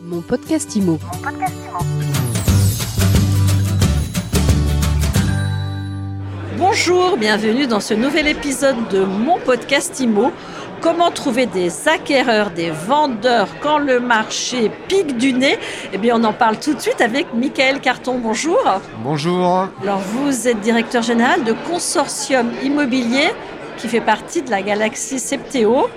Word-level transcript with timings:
Mon 0.00 0.20
podcast 0.20 0.76
IMO. 0.76 0.98
Bonjour, 6.56 7.16
bienvenue 7.16 7.66
dans 7.66 7.80
ce 7.80 7.94
nouvel 7.94 8.28
épisode 8.28 8.76
de 8.90 9.04
mon 9.04 9.38
podcast 9.40 9.98
IMO. 9.98 10.30
Comment 10.80 11.10
trouver 11.10 11.46
des 11.46 11.88
acquéreurs, 11.88 12.50
des 12.50 12.70
vendeurs 12.70 13.48
quand 13.60 13.78
le 13.78 13.98
marché 13.98 14.70
pique 14.86 15.16
du 15.16 15.32
nez? 15.32 15.58
Eh 15.92 15.98
bien, 15.98 16.20
on 16.20 16.24
en 16.24 16.32
parle 16.32 16.60
tout 16.60 16.74
de 16.74 16.80
suite 16.80 17.00
avec 17.00 17.34
Michael 17.34 17.80
Carton. 17.80 18.18
Bonjour. 18.22 18.62
Bonjour. 19.02 19.66
Alors, 19.82 19.98
vous 19.98 20.46
êtes 20.46 20.60
directeur 20.60 21.02
général 21.02 21.42
de 21.42 21.54
Consortium 21.68 22.52
Immobilier 22.62 23.30
qui 23.78 23.88
fait 23.88 24.00
partie 24.00 24.42
de 24.42 24.50
la 24.50 24.62
galaxie 24.62 25.18
Septéo. 25.18 25.88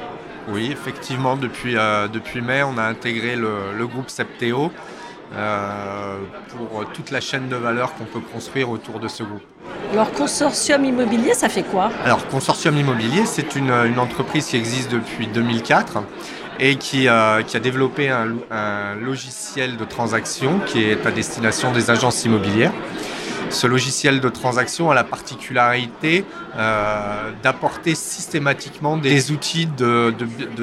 Oui, 0.49 0.69
effectivement, 0.71 1.35
depuis, 1.37 1.77
euh, 1.77 2.07
depuis 2.07 2.41
mai, 2.41 2.63
on 2.63 2.77
a 2.77 2.83
intégré 2.83 3.35
le, 3.35 3.73
le 3.77 3.87
groupe 3.87 4.09
Septéo 4.09 4.71
euh, 5.35 6.17
pour 6.49 6.85
toute 6.91 7.11
la 7.11 7.21
chaîne 7.21 7.47
de 7.47 7.55
valeur 7.55 7.93
qu'on 7.95 8.05
peut 8.05 8.19
construire 8.19 8.69
autour 8.69 8.99
de 8.99 9.07
ce 9.07 9.23
groupe. 9.23 9.43
Alors, 9.93 10.11
Consortium 10.11 10.83
Immobilier, 10.85 11.33
ça 11.33 11.47
fait 11.49 11.63
quoi? 11.63 11.91
Alors, 12.05 12.25
Consortium 12.27 12.75
Immobilier, 12.77 13.25
c'est 13.25 13.55
une, 13.55 13.71
une 13.71 13.99
entreprise 13.99 14.47
qui 14.47 14.57
existe 14.57 14.91
depuis 14.91 15.27
2004 15.27 15.99
et 16.59 16.75
qui, 16.75 17.07
euh, 17.07 17.41
qui 17.43 17.55
a 17.57 17.59
développé 17.59 18.09
un, 18.09 18.35
un 18.51 18.95
logiciel 18.95 19.77
de 19.77 19.85
transaction 19.85 20.59
qui 20.65 20.83
est 20.83 21.05
à 21.05 21.11
destination 21.11 21.71
des 21.71 21.89
agences 21.91 22.23
immobilières. 22.25 22.73
Ce 23.51 23.67
logiciel 23.67 24.21
de 24.21 24.29
transaction 24.29 24.91
a 24.91 24.95
la 24.95 25.03
particularité 25.03 26.23
euh, 26.55 27.31
d'apporter 27.43 27.95
systématiquement 27.95 28.95
des 28.95 29.31
outils 29.31 29.65
de, 29.65 30.13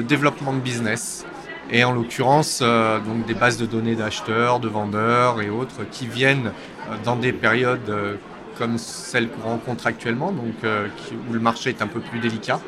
développement 0.01 0.53
de 0.53 0.59
business. 0.59 1.25
Et 1.71 1.83
en 1.83 1.91
l'occurrence, 1.91 2.61
euh, 2.63 2.99
donc 2.99 3.27
des 3.27 3.35
bases 3.35 3.57
de 3.57 3.67
données 3.67 3.95
d'acheteurs, 3.95 4.59
de 4.59 4.67
vendeurs 4.67 5.39
et 5.39 5.51
autres 5.51 5.87
qui 5.91 6.07
viennent 6.07 6.47
euh, 6.89 6.95
dans 7.05 7.15
des 7.15 7.31
périodes 7.31 8.19
comme 8.57 8.79
celles 8.79 9.29
qu'on 9.29 9.49
rencontre 9.49 9.87
actuellement, 9.87 10.33
donc, 10.33 10.55
où 10.63 11.33
le 11.33 11.39
marché 11.39 11.69
est 11.69 11.81
un 11.81 11.87
peu 11.87 12.01
plus 12.01 12.19
délicat, 12.19 12.59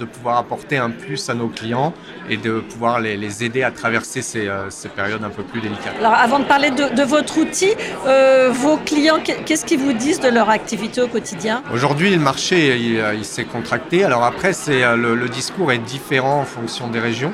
de 0.00 0.06
pouvoir 0.06 0.38
apporter 0.38 0.78
un 0.78 0.90
plus 0.90 1.28
à 1.28 1.34
nos 1.34 1.48
clients 1.48 1.92
et 2.28 2.38
de 2.38 2.60
pouvoir 2.60 3.00
les, 3.00 3.16
les 3.16 3.44
aider 3.44 3.62
à 3.62 3.70
traverser 3.70 4.22
ces, 4.22 4.48
euh, 4.48 4.70
ces, 4.70 4.88
périodes 4.88 5.22
un 5.22 5.30
peu 5.30 5.42
plus 5.42 5.60
délicates. 5.60 5.94
Alors 5.98 6.14
avant 6.14 6.38
de 6.38 6.44
parler 6.44 6.70
de, 6.70 6.94
de 6.94 7.02
votre 7.02 7.38
outil, 7.38 7.72
euh, 8.06 8.50
vos 8.50 8.78
clients, 8.78 9.20
qu'est-ce 9.46 9.66
qu'ils 9.66 9.78
vous 9.78 9.92
disent 9.92 10.20
de 10.20 10.28
leur 10.28 10.48
activité 10.48 11.02
au 11.02 11.08
quotidien? 11.08 11.62
Aujourd'hui, 11.72 12.10
le 12.10 12.18
marché 12.18 12.76
il, 12.78 13.04
il 13.14 13.24
s'est 13.24 13.44
contracté. 13.44 14.02
Alors 14.04 14.24
après, 14.24 14.54
c'est 14.54 14.80
le, 14.96 15.14
le, 15.14 15.28
discours 15.28 15.70
est 15.70 15.78
différent 15.78 16.40
en 16.40 16.44
fonction 16.44 16.88
des 16.88 16.98
régions. 16.98 17.32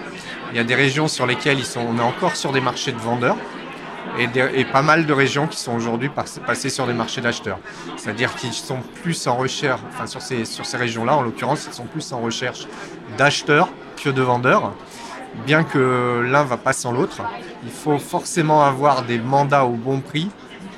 Il 0.52 0.56
y 0.56 0.60
a 0.60 0.64
des 0.64 0.74
régions 0.74 1.08
sur 1.08 1.26
lesquelles 1.26 1.58
ils 1.58 1.64
sont, 1.64 1.80
on 1.88 1.98
est 1.98 2.02
encore 2.02 2.36
sur 2.36 2.52
des 2.52 2.60
marchés 2.60 2.92
de 2.92 2.98
vendeurs 2.98 3.36
et, 4.18 4.64
pas 4.64 4.82
mal 4.82 5.06
de 5.06 5.12
régions 5.12 5.46
qui 5.46 5.58
sont 5.58 5.74
aujourd'hui 5.74 6.10
passées 6.46 6.70
sur 6.70 6.86
des 6.86 6.92
marchés 6.92 7.20
d'acheteurs. 7.20 7.58
C'est-à-dire 7.96 8.34
qu'ils 8.34 8.52
sont 8.52 8.80
plus 9.02 9.26
en 9.26 9.36
recherche, 9.36 9.80
enfin 9.88 10.06
sur 10.06 10.20
ces, 10.20 10.44
sur 10.44 10.66
ces 10.66 10.76
régions-là, 10.76 11.16
en 11.16 11.22
l'occurrence, 11.22 11.66
ils 11.66 11.74
sont 11.74 11.84
plus 11.84 12.12
en 12.12 12.20
recherche 12.20 12.66
d'acheteurs 13.16 13.68
que 14.02 14.10
de 14.10 14.22
vendeurs. 14.22 14.72
Bien 15.44 15.64
que 15.64 16.24
l'un 16.26 16.44
va 16.44 16.56
pas 16.56 16.72
sans 16.72 16.92
l'autre, 16.92 17.20
il 17.62 17.70
faut 17.70 17.98
forcément 17.98 18.64
avoir 18.64 19.02
des 19.02 19.18
mandats 19.18 19.64
au 19.64 19.72
bon 19.72 20.00
prix 20.00 20.30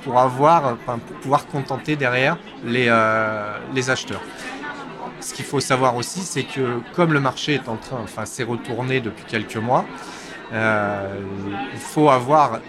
pour, 0.03 0.19
avoir, 0.19 0.77
pour 0.77 0.97
pouvoir 1.21 1.47
contenter 1.47 1.95
derrière 1.95 2.39
les, 2.65 2.87
euh, 2.89 3.57
les 3.75 3.91
acheteurs. 3.91 4.23
Ce 5.21 5.35
qu'il 5.35 5.45
faut 5.45 5.61
savoir 5.61 5.97
aussi, 5.97 6.21
c'est 6.21 6.45
que 6.45 6.81
comme 6.95 7.13
le 7.13 7.21
marché 7.21 7.55
est 7.55 7.69
en 7.69 7.77
train, 7.77 7.99
enfin 8.03 8.25
s'est 8.25 8.45
retourné 8.45 9.01
depuis 9.01 9.25
quelques 9.25 9.57
mois, 9.57 9.85
euh, 10.53 11.21
il 11.73 11.79
faut 11.79 12.09
avoir 12.09 12.61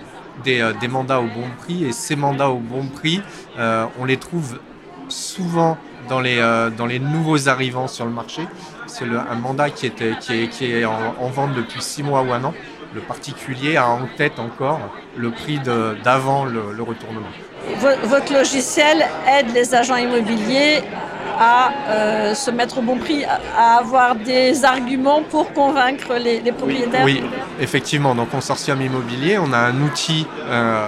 des, 0.43 0.61
euh, 0.61 0.73
des, 0.79 0.87
mandats 0.87 1.19
au 1.19 1.27
bon 1.27 1.47
prix 1.57 1.85
et 1.85 1.91
ces 1.91 2.15
mandats 2.15 2.49
au 2.49 2.57
bon 2.57 2.85
prix, 2.87 3.21
euh, 3.57 3.85
on 3.99 4.05
les 4.05 4.17
trouve 4.17 4.59
souvent 5.07 5.77
dans 6.07 6.19
les, 6.19 6.37
euh, 6.39 6.69
dans 6.69 6.85
les 6.85 6.99
nouveaux 6.99 7.49
arrivants 7.49 7.87
sur 7.87 8.05
le 8.05 8.11
marché. 8.11 8.41
C'est 8.87 9.05
un 9.05 9.35
mandat 9.35 9.69
qui, 9.69 9.85
est, 9.85 10.85
en, 10.85 11.29
vente 11.29 11.53
depuis 11.53 11.81
six 11.81 12.03
mois 12.03 12.21
ou 12.21 12.33
un 12.33 12.43
an. 12.43 12.53
Le 12.95 13.01
particulier 13.01 13.77
a 13.77 13.87
en 13.87 14.07
tête 14.17 14.39
encore 14.39 14.79
le 15.15 15.29
prix 15.29 15.59
d'avant 16.03 16.45
le, 16.45 16.73
le, 16.75 16.81
retournement. 16.81 17.27
Votre 18.05 18.33
logiciel 18.33 19.05
aide 19.27 19.53
les 19.53 19.75
agents 19.75 19.97
immobiliers 19.97 20.81
à 21.39 21.71
euh, 21.87 22.33
se 22.33 22.51
mettre 22.51 22.79
au 22.79 22.81
bon 22.81 22.97
prix, 22.97 23.23
à 23.23 23.77
avoir 23.77 24.15
des 24.15 24.65
arguments 24.65 25.23
pour 25.23 25.53
convaincre 25.53 26.15
les, 26.15 26.41
les 26.41 26.51
propriétaires 26.51 27.05
oui, 27.05 27.21
oui, 27.23 27.29
effectivement. 27.61 28.13
Dans 28.13 28.25
Consortium 28.25 28.81
Immobilier, 28.81 29.37
on 29.39 29.53
a 29.53 29.57
un 29.57 29.81
outil 29.81 30.27
euh, 30.47 30.85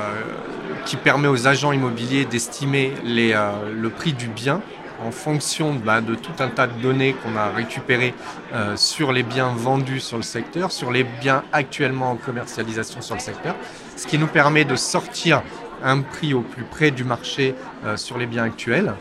qui 0.86 0.98
permet 0.98 1.28
aux 1.28 1.48
agents 1.48 1.72
immobiliers 1.72 2.26
d'estimer 2.26 2.94
euh, 3.06 3.52
le 3.74 3.90
prix 3.90 4.14
du 4.14 4.28
bien 4.28 4.62
en 5.06 5.12
fonction 5.12 5.74
bah, 5.74 6.02
de 6.02 6.16
tout 6.16 6.32
un 6.40 6.50
tas 6.50 6.68
de 6.68 6.80
données 6.80 7.14
qu'on 7.14 7.36
a 7.36 7.50
récupérées 7.50 8.14
euh, 8.54 8.76
sur 8.76 9.12
les 9.12 9.24
biens 9.24 9.52
vendus 9.56 10.00
sur 10.00 10.18
le 10.18 10.24
secteur, 10.24 10.72
sur 10.72 10.92
les 10.92 11.04
biens 11.04 11.44
actuellement 11.52 12.12
en 12.12 12.16
commercialisation 12.16 13.02
sur 13.02 13.16
le 13.16 13.22
secteur, 13.22 13.56
ce 13.96 14.06
qui 14.06 14.18
nous 14.18 14.28
permet 14.28 14.66
de 14.66 14.76
sortir 14.76 15.42
un 15.84 16.02
prix 16.02 16.34
au 16.34 16.42
plus 16.42 16.64
près 16.64 16.92
du 16.92 17.04
marché 17.04 17.56
euh, 17.86 17.98
sur 17.98 18.18
les 18.18 18.28
biens 18.28 18.44
actuels 18.44 18.94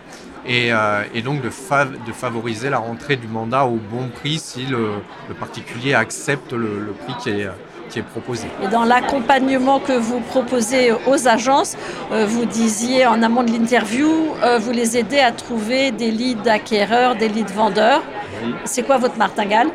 et, 0.46 0.72
euh, 0.72 1.02
et 1.14 1.22
donc 1.22 1.42
de, 1.42 1.50
fav 1.50 1.92
de, 2.06 2.12
favoriser 2.12 2.70
la 2.70 2.78
rentrée 2.78 3.16
du 3.16 3.28
mandat 3.28 3.66
au 3.66 3.76
bon 3.76 4.08
prix 4.08 4.38
si 4.38 4.64
le, 4.66 4.94
le 5.28 5.34
particulier 5.34 5.94
accepte 5.94 6.52
le, 6.52 6.78
le 6.78 6.92
prix 6.92 7.14
qui 7.20 7.30
est, 7.30 7.48
qui 7.90 7.98
est 7.98 8.02
proposé. 8.02 8.46
Et 8.62 8.68
dans 8.68 8.84
l'accompagnement 8.84 9.80
que 9.80 9.92
vous 9.92 10.20
proposez 10.20 10.92
aux 11.06 11.28
agences, 11.28 11.76
euh, 12.12 12.24
vous 12.26 12.46
disiez 12.46 13.06
en 13.06 13.22
amont 13.22 13.42
de 13.42 13.50
l'interview, 13.50 14.10
euh, 14.42 14.58
vous 14.58 14.72
les 14.72 14.96
aidez 14.96 15.20
à 15.20 15.32
trouver 15.32 15.90
des 15.90 16.10
leads 16.10 16.42
d'acquéreurs, 16.42 17.16
des 17.16 17.28
leads 17.28 17.52
vendeurs. 17.52 18.02
Oui. 18.42 18.54
C'est 18.64 18.82
quoi 18.82 18.96
votre 18.98 19.16
martingale? 19.18 19.68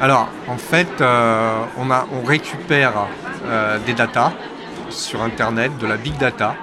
Alors, 0.00 0.28
en 0.48 0.56
fait, 0.56 1.00
euh, 1.00 1.58
on, 1.78 1.90
a, 1.90 2.06
on 2.12 2.24
récupère 2.26 3.06
des 3.84 3.92
datas 3.92 4.32
sur 4.88 5.22
Internet, 5.22 5.76
de 5.78 5.86
la 5.86 5.98
big 5.98 6.16
data, 6.16 6.54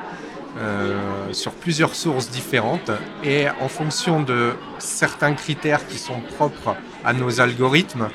euh, 0.57 1.31
sur 1.31 1.53
plusieurs 1.53 1.95
sources 1.95 2.29
différentes. 2.29 2.91
Et 3.23 3.45
en 3.61 3.69
fonction 3.69 4.21
de 4.21 4.53
certains 4.79 5.33
critères 5.33 5.87
qui 5.87 5.97
sont 5.97 6.19
propres 6.35 6.75
à 7.05 7.13
nos 7.13 7.39
algorithmes, 7.39 8.09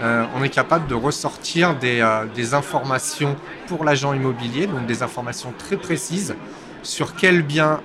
euh, 0.00 0.24
on 0.36 0.44
est 0.44 0.50
capable 0.50 0.86
de 0.86 0.94
ressortir 0.94 1.74
des, 1.74 2.00
euh, 2.00 2.26
des 2.32 2.54
informations 2.54 3.34
pour 3.66 3.84
l'agent 3.84 4.14
immobilier, 4.14 4.68
donc 4.68 4.86
des 4.86 5.02
informations 5.02 5.52
très 5.58 5.76
précises 5.76 6.36
sur 6.82 7.14
quel 7.14 7.42
bien 7.42 7.80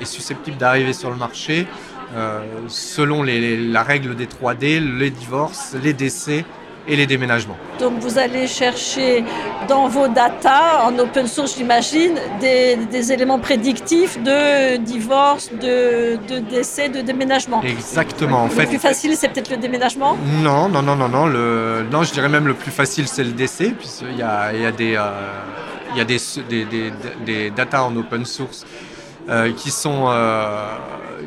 est 0.00 0.04
susceptible 0.04 0.56
d'arriver 0.56 0.92
sur 0.92 1.10
le 1.10 1.16
marché 1.16 1.66
selon 2.68 3.24
la 3.24 3.82
règle 3.82 4.14
des 4.14 4.26
3D, 4.26 4.78
les 4.98 5.10
divorces, 5.10 5.74
les 5.82 5.92
décès 5.92 6.44
et 6.86 6.96
les 6.96 7.06
déménagements. 7.06 7.56
Donc 7.80 7.94
vous 7.98 8.18
allez 8.18 8.46
chercher 8.46 9.24
dans 9.68 9.88
vos 9.88 10.08
datas, 10.08 10.84
en 10.86 10.98
open 10.98 11.26
source 11.26 11.56
j'imagine, 11.56 12.14
des, 12.40 12.76
des, 12.76 13.12
éléments 13.12 13.38
prédictifs 13.38 14.22
de 14.22 14.76
divorce, 14.76 15.50
de, 15.52 16.18
de, 16.28 16.38
décès, 16.38 16.88
de 16.88 17.00
déménagement. 17.00 17.62
Exactement. 17.62 18.42
En 18.42 18.44
le 18.44 18.50
fait, 18.50 18.66
plus 18.66 18.78
facile 18.78 19.16
c'est 19.16 19.28
peut-être 19.28 19.50
le 19.50 19.56
déménagement? 19.56 20.16
Non, 20.42 20.68
non, 20.68 20.82
non, 20.82 20.96
non, 20.96 21.08
non. 21.08 21.26
Le, 21.26 21.84
non, 21.90 22.02
je 22.02 22.12
dirais 22.12 22.28
même 22.28 22.46
le 22.46 22.54
plus 22.54 22.70
facile 22.70 23.08
c'est 23.08 23.24
le 23.24 23.32
décès, 23.32 23.70
puisqu'il 23.70 24.18
y 24.18 24.22
a, 24.22 24.52
il 24.52 24.60
y 24.60 24.66
a, 24.66 24.72
des, 24.72 24.94
euh, 24.96 25.10
il 25.92 25.98
y 25.98 26.00
a 26.00 26.04
des, 26.04 26.18
des, 26.48 26.64
des, 26.64 26.92
des 27.24 27.50
datas 27.50 27.82
en 27.82 27.96
open 27.96 28.24
source 28.24 28.64
euh, 29.28 29.52
qui, 29.52 29.70
sont, 29.70 30.06
euh, 30.08 30.76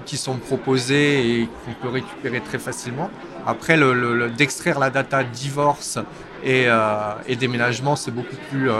qui 0.05 0.17
sont 0.17 0.37
proposées 0.37 1.41
et 1.41 1.49
qu'on 1.65 1.73
peut 1.81 1.89
récupérer 1.89 2.41
très 2.41 2.59
facilement. 2.59 3.09
Après, 3.45 3.77
le, 3.77 3.93
le, 3.93 4.29
d'extraire 4.29 4.79
la 4.79 4.89
data 4.89 5.23
divorce 5.23 5.97
et, 6.43 6.65
euh, 6.67 7.13
et 7.27 7.35
déménagement, 7.35 7.95
c'est 7.95 8.11
beaucoup 8.11 8.35
plus 8.49 8.69
euh, 8.69 8.75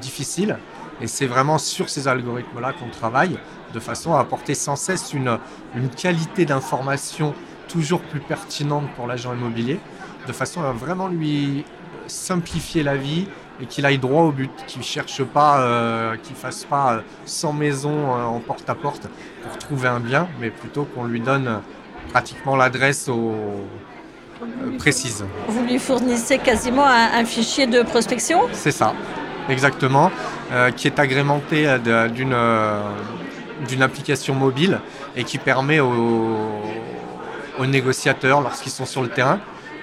difficile. 0.00 0.58
Et 1.00 1.06
c'est 1.06 1.26
vraiment 1.26 1.58
sur 1.58 1.88
ces 1.88 2.06
algorithmes-là 2.06 2.74
qu'on 2.74 2.90
travaille, 2.90 3.38
de 3.72 3.80
façon 3.80 4.14
à 4.14 4.20
apporter 4.20 4.54
sans 4.54 4.76
cesse 4.76 5.12
une, 5.12 5.38
une 5.74 5.88
qualité 5.88 6.44
d'information 6.44 7.34
toujours 7.68 8.00
plus 8.00 8.20
pertinente 8.20 8.84
pour 8.94 9.06
l'agent 9.06 9.32
immobilier, 9.32 9.80
de 10.26 10.32
façon 10.32 10.62
à 10.62 10.72
vraiment 10.72 11.08
lui 11.08 11.64
simplifier 12.06 12.82
la 12.82 12.96
vie 12.96 13.26
et 13.60 13.66
qu'il 13.66 13.86
aille 13.86 13.98
droit 13.98 14.22
au 14.22 14.32
but, 14.32 14.50
qu'il 14.66 14.80
ne 14.80 14.84
cherche 14.84 15.22
pas, 15.22 15.60
euh, 15.60 16.16
qu'il 16.22 16.36
fasse 16.36 16.64
pas 16.64 17.02
100 17.26 17.52
maisons 17.52 18.16
euh, 18.16 18.24
en 18.24 18.40
porte-à-porte 18.40 19.04
-porte 19.04 19.42
pour 19.42 19.58
trouver 19.58 19.88
un 19.88 20.00
bien, 20.00 20.28
mais 20.40 20.50
plutôt 20.50 20.84
qu'on 20.84 21.04
lui 21.04 21.20
donne 21.20 21.60
pratiquement 22.12 22.56
l'adresse 22.56 23.08
au, 23.08 23.34
euh, 24.42 24.76
précise. 24.78 25.24
Vous 25.48 25.64
lui 25.64 25.78
fournissez 25.78 26.38
quasiment 26.38 26.84
un, 26.86 27.20
un 27.20 27.24
fichier 27.24 27.66
de 27.66 27.82
prospection? 27.82 28.40
C'est 28.52 28.72
ça, 28.72 28.94
exactement, 29.48 30.10
euh, 30.52 30.70
qui 30.70 30.88
est 30.88 30.98
agrémenté 30.98 31.66
d'une 32.14 32.32
euh, 32.34 32.80
d'une 33.68 33.82
application 33.82 34.34
mobile 34.34 34.80
et 35.14 35.22
qui 35.22 35.38
permet 35.38 35.78
aux, 35.78 36.48
aux 37.60 37.66
négociateurs, 37.66 38.40
lorsqu'ils 38.40 38.72
sont 38.72 38.86
sur 38.86 39.02
le 39.02 39.08
terrain, 39.08 39.38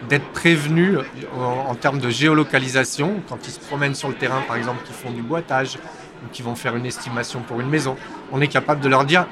d'être 0.07 0.28
prévenus 0.31 1.00
en, 1.38 1.72
en, 1.72 1.75
termes 1.75 2.00
de 2.00 2.10
géolocalisation, 2.10 3.22
quand 3.28 3.48
ils 3.48 3.51
se 3.51 3.60
promènent 3.60 3.96
sur 3.96 4.07
le 4.07 4.16
terrain, 4.16 4.42
par 4.48 4.56
exemple, 4.56 4.80
qui 4.86 4.94
font 4.94 5.12
du 5.12 5.22
boitage 5.22 5.78
ou 6.24 6.30
qui 6.31 6.42
vont 6.42 6.56
faire 6.56 6.75
une 6.75 6.86
estimation 6.86 7.42
pour 7.42 7.60
une 7.60 7.69
maison. 7.69 7.96
On 8.31 8.42
est 8.42 8.48
capable 8.48 8.81
de 8.81 8.90
leur 8.90 9.06
dire, 9.06 9.28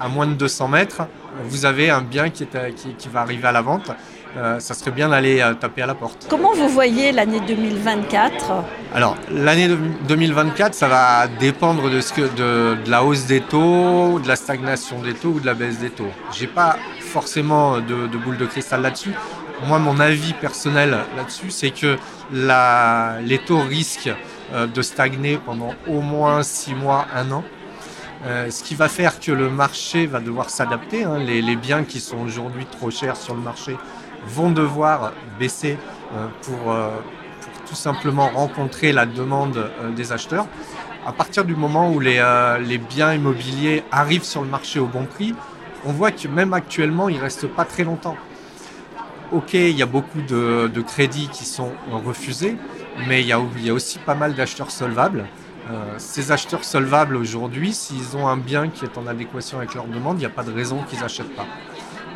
à 0.00 0.08
moins 0.08 0.26
de 0.26 0.34
200 0.34 0.68
mètres, 0.68 1.02
vous 1.44 1.64
avez 1.64 1.90
un 1.90 2.02
bien 2.02 2.30
qui, 2.30 2.44
est, 2.44 2.74
qui, 2.74 2.94
qui 2.94 3.08
va 3.08 3.20
arriver 3.20 3.46
à 3.48 3.52
la 3.52 3.62
vente. 3.62 3.90
Euh, 4.36 4.60
ça 4.60 4.74
serait 4.74 4.90
bien 4.90 5.08
d'aller 5.08 5.40
euh, 5.40 5.54
taper 5.54 5.82
à 5.82 5.86
la 5.86 5.94
porte. 5.94 6.26
Comment 6.28 6.52
vous 6.52 6.68
voyez 6.68 7.12
l'année 7.12 7.40
2024 7.40 8.52
Alors, 8.94 9.16
l'année 9.30 9.68
2024, 10.06 10.74
ça 10.74 10.86
va 10.86 11.26
dépendre 11.26 11.88
de, 11.88 12.00
ce 12.00 12.12
que, 12.12 12.20
de, 12.20 12.76
de, 12.84 12.90
la 12.90 13.02
hausse 13.02 13.24
des 13.24 13.40
taux, 13.40 14.18
de 14.18 14.28
la 14.28 14.36
stagnation 14.36 15.00
des 15.00 15.14
taux 15.14 15.30
ou 15.30 15.40
de 15.40 15.46
la 15.46 15.54
baisse 15.54 15.78
des 15.78 15.90
taux. 15.90 16.10
J'ai 16.32 16.46
pas 16.46 16.76
forcément 17.00 17.78
de, 17.78 18.06
de 18.06 18.18
boule 18.18 18.36
de 18.36 18.44
cristal 18.44 18.82
là-dessus. 18.82 19.12
Moi, 19.66 19.78
mon 19.78 19.98
avis 19.98 20.34
personnel 20.34 20.96
là-dessus, 21.16 21.50
c'est 21.50 21.70
que 21.70 21.96
les 22.32 23.38
taux 23.38 23.60
risquent 23.60 24.14
euh, 24.54 24.66
de 24.66 24.82
stagner 24.82 25.36
pendant 25.36 25.74
au 25.88 26.00
moins 26.00 26.42
6 26.42 26.74
mois, 26.74 27.06
1 27.14 27.32
an. 27.32 27.44
Euh, 28.24 28.50
ce 28.50 28.62
qui 28.62 28.74
va 28.74 28.88
faire 28.88 29.20
que 29.20 29.32
le 29.32 29.50
marché 29.50 30.06
va 30.06 30.20
devoir 30.20 30.48
s'adapter. 30.48 31.04
Hein. 31.04 31.18
Les, 31.18 31.56
biens 31.56 31.84
qui 31.84 32.00
sont 32.00 32.18
aujourd'hui 32.18 32.66
trop 32.66 32.90
chers 32.90 33.16
sur 33.16 33.34
le 33.34 33.40
marché 33.40 33.76
vont 34.26 34.50
devoir 34.50 35.12
baisser 35.38 35.76
euh, 36.14 36.26
pour, 36.42 36.74
tout 37.66 37.74
simplement 37.74 38.28
rencontrer 38.28 38.92
la 38.92 39.04
demande 39.04 39.70
des 39.94 40.12
acheteurs. 40.12 40.46
À 41.06 41.12
partir 41.12 41.44
du 41.44 41.54
moment 41.54 41.92
où 41.92 42.00
les, 42.00 42.24
les, 42.66 42.78
biens 42.78 43.12
immobiliers 43.12 43.84
arrivent 43.92 44.24
sur 44.24 44.40
le 44.42 44.48
marché 44.48 44.78
au 44.78 44.86
bon 44.86 45.04
prix, 45.04 45.34
on 45.84 45.92
voit 45.92 46.10
que 46.10 46.28
même 46.28 46.54
actuellement, 46.54 47.08
ils 47.08 47.16
ne 47.16 47.22
restent 47.22 47.48
pas 47.48 47.64
très 47.66 47.84
longtemps. 47.84 48.16
Ok, 49.30 49.52
il 49.52 49.76
y 49.76 49.82
a 49.82 49.86
beaucoup 49.86 50.22
de, 50.22 50.70
de 50.72 50.80
crédits 50.80 51.28
qui 51.30 51.44
sont 51.44 51.70
refusés, 51.92 52.56
mais 53.06 53.20
il 53.20 53.26
y 53.26 53.32
a, 53.32 53.74
aussi 53.74 53.98
pas 53.98 54.14
mal 54.14 54.32
d'acheteurs 54.32 54.70
solvables. 54.70 55.26
Euh, 55.70 55.94
ces 55.98 56.32
acheteurs 56.32 56.64
solvables 56.64 57.14
aujourd'hui, 57.14 57.74
s'ils 57.74 58.16
ont 58.16 58.26
un 58.26 58.38
bien 58.38 58.70
qui 58.70 58.86
est 58.86 58.96
en 58.96 59.06
adéquation 59.06 59.58
avec 59.58 59.74
leur 59.74 59.84
demande, 59.84 60.16
il 60.16 60.20
n'y 60.20 60.26
a 60.26 60.30
pas 60.30 60.44
de 60.44 60.50
raison 60.50 60.82
qu'ils 60.88 61.00
n'achètent 61.00 61.36
pas. 61.36 61.44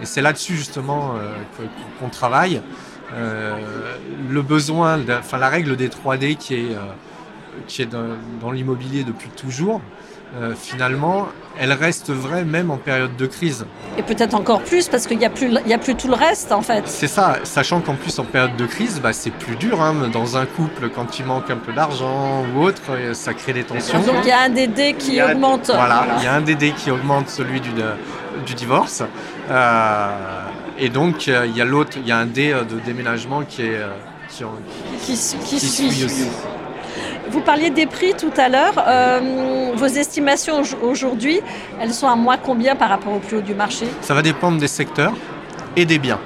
Et 0.00 0.06
c'est 0.06 0.22
là-dessus 0.22 0.56
justement 0.56 1.16
euh, 1.16 1.34
qu'on 2.00 2.06
qu 2.06 2.10
travaille. 2.10 2.62
Euh, 3.12 3.58
le 4.30 4.40
besoin, 4.40 4.98
enfin 5.18 5.36
la 5.36 5.50
règle 5.50 5.76
des 5.76 5.88
3D 5.88 6.36
qui 6.36 6.54
est, 6.54 6.76
qui 7.66 7.82
est 7.82 7.90
dans 8.40 8.50
l'immobilier 8.50 9.04
depuis 9.04 9.28
toujours, 9.28 9.82
euh, 10.40 10.54
finalement, 10.58 11.28
elle 11.58 11.72
reste 11.72 12.10
vraie 12.10 12.44
même 12.44 12.70
en 12.70 12.78
période 12.78 13.16
de 13.16 13.26
crise. 13.26 13.66
Et 13.98 14.02
peut-être 14.02 14.34
encore 14.34 14.62
plus 14.62 14.88
parce 14.88 15.06
qu'il 15.06 15.18
n'y 15.18 15.26
a, 15.26 15.28
a, 15.28 15.78
plus 15.78 15.94
tout 15.94 16.08
le 16.08 16.14
reste 16.14 16.52
en 16.52 16.62
fait. 16.62 16.84
C'est 16.86 17.06
ça, 17.06 17.36
sachant 17.42 17.80
qu'en 17.80 17.96
plus 17.96 18.18
en 18.18 18.24
période 18.24 18.56
de 18.56 18.64
crise, 18.64 19.00
bah, 19.02 19.12
c'est 19.12 19.30
plus 19.30 19.56
dur. 19.56 19.82
Hein, 19.82 20.08
dans 20.10 20.38
un 20.38 20.46
couple, 20.46 20.88
quand 20.88 21.18
il 21.18 21.26
manque 21.26 21.50
un 21.50 21.58
peu 21.58 21.74
d'argent 21.74 22.44
ou 22.54 22.62
autre, 22.62 22.82
ça 23.12 23.34
crée 23.34 23.52
des 23.52 23.64
tensions. 23.64 24.00
Donc 24.00 24.16
il 24.22 24.28
y 24.28 24.32
a 24.32 24.40
un 24.40 24.48
DD 24.48 24.94
qui 24.96 25.20
a, 25.20 25.32
augmente. 25.32 25.66
Voilà, 25.66 26.06
il 26.18 26.24
y 26.24 26.26
a 26.26 26.34
un 26.34 26.40
DD 26.40 26.72
qui 26.72 26.90
augmente 26.90 27.28
celui 27.28 27.60
du, 27.60 27.70
du 28.46 28.54
divorce. 28.54 29.02
Euh, 29.50 30.08
et 30.78 30.88
donc 30.88 31.26
il 31.26 31.54
y 31.54 31.60
a 31.60 31.64
l'autre, 31.66 31.98
il 31.98 32.08
y 32.08 32.12
a 32.12 32.16
un 32.16 32.26
D 32.26 32.54
de 32.68 32.78
déménagement 32.80 33.42
qui 33.42 33.62
est... 33.62 33.80
Qui, 34.30 34.44
qui, 35.04 35.12
qui, 35.12 35.56
qui 35.56 35.60
suit, 35.60 35.92
suit 35.92 36.04
aussi. 36.06 36.26
Vous 37.32 37.40
parliez 37.40 37.70
des 37.70 37.86
prix 37.86 38.12
tout 38.12 38.30
à 38.36 38.50
l'heure. 38.50 38.74
Euh, 38.86 39.72
vos 39.74 39.86
estimations 39.86 40.60
aujourd'hui, 40.82 41.40
elles 41.80 41.94
sont 41.94 42.06
à 42.06 42.14
moins 42.14 42.36
combien 42.36 42.76
par 42.76 42.90
rapport 42.90 43.14
au 43.14 43.20
plus 43.20 43.38
haut 43.38 43.40
du 43.40 43.54
marché? 43.54 43.86
Ça 44.02 44.12
va 44.12 44.20
dépendre 44.20 44.60
des 44.60 44.68
secteurs 44.68 45.14
et 45.74 45.86
des 45.86 45.98
biens. 45.98 46.20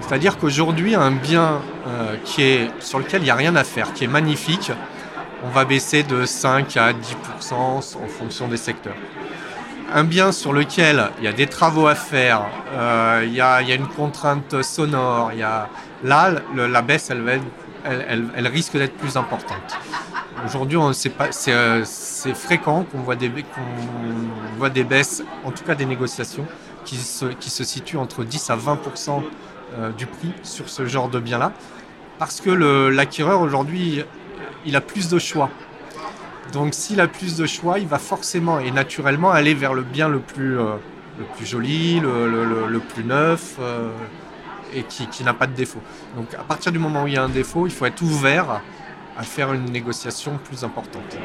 C'est-à-dire 0.00 0.38
qu'aujourd'hui, 0.38 0.94
un 0.94 1.10
bien 1.10 1.62
euh, 1.88 2.14
qui 2.24 2.42
est, 2.42 2.70
sur 2.78 3.00
lequel 3.00 3.22
il 3.22 3.24
n'y 3.24 3.30
a 3.30 3.34
rien 3.34 3.56
à 3.56 3.64
faire, 3.64 3.92
qui 3.92 4.04
est 4.04 4.08
magnifique, 4.08 4.70
on 5.44 5.48
va 5.48 5.64
baisser 5.64 6.04
de 6.04 6.24
5 6.24 6.76
à 6.76 6.92
10% 6.92 7.54
en 7.54 7.80
fonction 8.06 8.46
des 8.46 8.56
secteurs. 8.56 8.94
Un 9.92 10.04
bien 10.04 10.30
sur 10.30 10.52
lequel 10.52 11.10
il 11.18 11.24
y 11.24 11.28
a 11.28 11.32
des 11.32 11.48
travaux 11.48 11.88
à 11.88 11.96
faire, 11.96 12.46
euh, 12.74 13.24
il, 13.26 13.34
y 13.34 13.40
a, 13.40 13.62
une 13.62 13.88
contrainte 13.88 14.62
sonore, 14.62 15.30
il 15.32 15.40
y 15.40 15.42
a, 15.42 15.68
là, 16.04 16.30
la 16.54 16.82
baisse, 16.82 17.10
elle 17.10 18.46
risque 18.46 18.76
d'être 18.76 18.96
plus 18.96 19.16
importante. 19.16 19.76
Aujourd'hui, 20.44 20.78
c'est 20.92 21.12
euh, 21.52 21.84
fréquent 22.34 22.84
qu'on 22.84 22.98
voit, 22.98 23.16
des 23.16 24.84
baisses, 24.84 25.22
en 25.44 25.50
tout 25.50 25.64
cas 25.64 25.74
des 25.74 25.86
négociations, 25.86 26.46
qui 26.84 26.96
se, 26.96 27.64
situent 27.64 27.98
entre 27.98 28.24
10 28.24 28.50
à 28.50 28.56
20% 28.56 29.22
euh, 29.78 29.90
du 29.92 30.06
prix 30.06 30.32
sur 30.42 30.68
ce 30.68 30.86
genre 30.86 31.08
de 31.08 31.20
bien-là. 31.20 31.52
Parce 32.18 32.40
que 32.40 32.50
l'acquéreur, 32.50 33.40
aujourd'hui, 33.40 34.04
il 34.66 34.76
a 34.76 34.80
plus 34.80 35.08
de 35.08 35.18
choix. 35.18 35.50
Donc 36.52 36.74
s'il 36.74 37.00
a 37.00 37.08
plus 37.08 37.36
de 37.36 37.46
choix, 37.46 37.78
il 37.78 37.86
va 37.86 37.98
forcément 37.98 38.58
et 38.58 38.70
naturellement 38.70 39.30
aller 39.30 39.54
vers 39.54 39.74
le 39.74 39.82
bien 39.82 40.08
le 40.08 40.18
plus, 40.18 40.58
euh, 40.58 40.76
joli, 41.42 42.00
le, 42.00 42.78
plus 42.80 43.04
neuf 43.04 43.56
euh, 43.60 43.90
et 44.74 44.82
qui 44.84 45.24
n'a 45.24 45.34
pas 45.34 45.46
de 45.46 45.54
défaut. 45.54 45.80
Donc 46.16 46.34
à 46.34 46.42
partir 46.42 46.72
du 46.72 46.78
moment 46.78 47.04
où 47.04 47.06
il 47.06 47.14
y 47.14 47.16
a 47.16 47.22
un 47.22 47.28
défaut, 47.28 47.66
il 47.66 47.72
faut 47.72 47.86
être 47.86 48.02
ouvert 48.02 48.60
à 49.16 49.22
faire 49.22 49.52
une 49.52 49.66
négociation 49.66 50.38
plus 50.44 50.64
importante. 50.64 51.16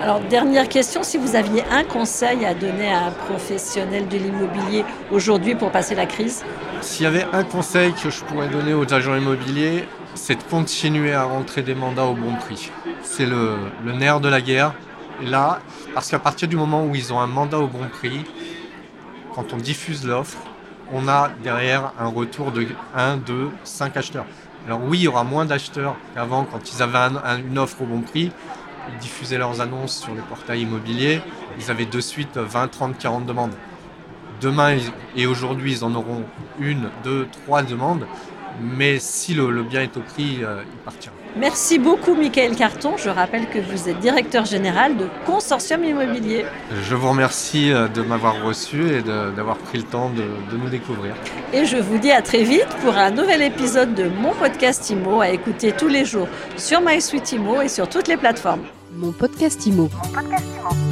Alors, 0.00 0.20
dernière 0.20 0.68
question, 0.68 1.02
si 1.02 1.18
vous 1.18 1.34
aviez 1.34 1.64
un 1.70 1.84
conseil 1.84 2.44
à 2.44 2.54
donner 2.54 2.92
à 2.92 3.06
un 3.06 3.10
professionnel 3.10 4.08
de 4.08 4.16
l'immobilier 4.16 4.84
aujourd'hui 5.10 5.54
pour 5.54 5.70
passer 5.70 5.94
la 5.94 6.06
crise? 6.06 6.44
S'il 6.80 7.04
y 7.04 7.06
avait 7.06 7.26
un 7.32 7.44
conseil 7.44 7.92
que 7.92 8.10
je 8.10 8.22
pourrais 8.24 8.48
donner 8.48 8.74
aux 8.74 8.92
agents 8.92 9.16
immobiliers, 9.16 9.84
c'est 10.14 10.36
de 10.36 10.42
continuer 10.42 11.12
à 11.12 11.24
rentrer 11.24 11.62
des 11.62 11.74
mandats 11.74 12.04
au 12.04 12.14
bon 12.14 12.34
prix. 12.36 12.70
C'est 13.02 13.26
le, 13.26 13.56
le, 13.84 13.92
nerf 13.92 14.20
de 14.20 14.28
la 14.28 14.40
guerre. 14.40 14.74
Et 15.22 15.26
là, 15.26 15.60
parce 15.94 16.10
qu'à 16.10 16.18
partir 16.18 16.48
du 16.48 16.56
moment 16.56 16.84
où 16.84 16.94
ils 16.94 17.12
ont 17.12 17.20
un 17.20 17.26
mandat 17.26 17.58
au 17.58 17.66
bon 17.66 17.88
prix, 17.88 18.24
quand 19.34 19.52
on 19.52 19.56
diffuse 19.56 20.06
l'offre, 20.06 20.38
on 20.92 21.08
a 21.08 21.30
derrière 21.42 21.92
un 21.98 22.08
retour 22.08 22.52
de 22.52 22.66
1, 22.94 23.16
2, 23.18 23.50
5 23.64 23.96
acheteurs. 23.96 24.26
Alors 24.66 24.80
oui, 24.84 24.98
il 24.98 25.02
y 25.02 25.08
aura 25.08 25.24
moins 25.24 25.44
d'acheteurs 25.44 25.96
qu'avant 26.14 26.44
quand 26.44 26.72
ils 26.72 26.82
avaient 26.82 26.98
un, 26.98 27.16
un, 27.16 27.38
une 27.38 27.58
offre 27.58 27.82
au 27.82 27.86
bon 27.86 28.00
prix. 28.00 28.30
Ils 28.92 28.98
diffusaient 28.98 29.38
leurs 29.38 29.60
annonces 29.60 29.96
sur 30.00 30.14
les 30.14 30.20
portails 30.22 30.62
immobiliers. 30.62 31.20
Ils 31.58 31.70
avaient 31.70 31.86
de 31.86 32.00
suite 32.00 32.36
20, 32.36 32.68
30, 32.68 32.98
40 32.98 33.26
demandes. 33.26 33.54
Demain 34.40 34.76
et 35.16 35.26
aujourd'hui, 35.26 35.72
ils 35.72 35.84
en 35.84 35.94
auront 35.94 36.24
une, 36.58 36.90
deux, 37.04 37.28
trois 37.44 37.62
demandes. 37.62 38.06
Mais 38.60 38.98
si 38.98 39.34
le, 39.34 39.50
le 39.50 39.62
bien 39.62 39.82
est 39.82 39.96
au 39.96 40.00
prix, 40.00 40.38
euh, 40.42 40.62
il 40.64 40.78
partira. 40.84 41.14
Merci 41.36 41.78
beaucoup, 41.78 42.14
Michael 42.14 42.54
Carton. 42.54 42.96
Je 42.96 43.08
rappelle 43.08 43.48
que 43.48 43.58
vous 43.58 43.88
êtes 43.88 43.98
directeur 44.00 44.44
général 44.44 44.96
de 44.96 45.06
Consortium 45.24 45.82
Immobilier. 45.82 46.44
Je 46.84 46.94
vous 46.94 47.08
remercie 47.08 47.70
de 47.70 48.02
m'avoir 48.02 48.42
reçu 48.44 48.90
et 48.90 49.02
d'avoir 49.02 49.56
pris 49.56 49.78
le 49.78 49.84
temps 49.84 50.10
de, 50.10 50.22
de, 50.22 50.62
nous 50.62 50.68
découvrir. 50.68 51.14
Et 51.54 51.64
je 51.64 51.78
vous 51.78 51.96
dis 51.96 52.12
à 52.12 52.20
très 52.20 52.42
vite 52.42 52.68
pour 52.82 52.96
un 52.98 53.10
nouvel 53.10 53.40
épisode 53.40 53.94
de 53.94 54.08
mon 54.08 54.32
podcast 54.34 54.90
IMO 54.90 55.22
à 55.22 55.30
écouter 55.30 55.72
tous 55.72 55.88
les 55.88 56.04
jours 56.04 56.28
sur 56.58 56.82
MySuite 56.82 57.32
IMO 57.32 57.62
et 57.62 57.68
sur 57.68 57.88
toutes 57.88 58.08
les 58.08 58.18
plateformes. 58.18 58.64
Mon 58.94 59.12
podcast 59.12 59.66
IMO. 59.66 59.88
Mon 59.90 60.12
podcast 60.12 60.44
IMO. 60.60 60.91